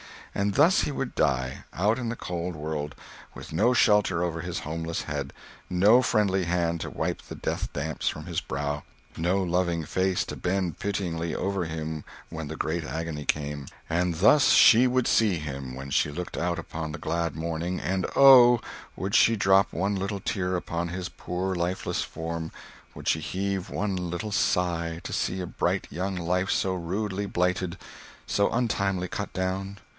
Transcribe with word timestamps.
And 0.33 0.55
thus 0.55 0.81
he 0.81 0.91
would 0.93 1.13
die—out 1.13 1.99
in 1.99 2.07
the 2.07 2.15
cold 2.15 2.55
world, 2.55 2.95
with 3.35 3.53
no 3.53 3.73
shelter 3.73 4.23
over 4.23 4.39
his 4.41 4.59
homeless 4.59 5.03
head, 5.03 5.33
no 5.69 6.01
friendly 6.01 6.45
hand 6.45 6.79
to 6.81 6.89
wipe 6.89 7.21
the 7.23 7.35
death 7.35 7.71
damps 7.73 8.07
from 8.07 8.25
his 8.25 8.39
brow, 8.39 8.83
no 9.17 9.43
loving 9.43 9.83
face 9.83 10.23
to 10.27 10.37
bend 10.37 10.79
pityingly 10.79 11.35
over 11.35 11.65
him 11.65 12.03
when 12.29 12.47
the 12.47 12.55
great 12.55 12.85
agony 12.85 13.25
came. 13.25 13.67
And 13.89 14.15
thus 14.15 14.53
she 14.53 14.87
would 14.87 15.05
see 15.05 15.35
him 15.35 15.75
when 15.75 15.91
she 15.91 16.09
looked 16.09 16.37
out 16.37 16.57
upon 16.57 16.93
the 16.93 16.97
glad 16.97 17.35
morning, 17.35 17.79
and 17.81 18.07
oh! 18.15 18.61
would 18.95 19.13
she 19.13 19.35
drop 19.35 19.71
one 19.73 19.95
little 19.95 20.21
tear 20.21 20.55
upon 20.55 20.87
his 20.87 21.09
poor, 21.09 21.53
lifeless 21.53 22.01
form, 22.01 22.51
would 22.95 23.07
she 23.07 23.19
heave 23.19 23.69
one 23.69 23.97
little 23.97 24.31
sigh 24.31 25.01
to 25.03 25.13
see 25.13 25.41
a 25.41 25.45
bright 25.45 25.87
young 25.91 26.15
life 26.15 26.49
so 26.49 26.73
rudely 26.73 27.25
blighted, 27.25 27.77
so 28.25 28.49
untimely 28.49 29.09
cut 29.09 29.31
down? 29.33 29.77